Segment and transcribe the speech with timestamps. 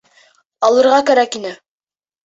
[0.69, 1.57] Алырға кәрәк ине.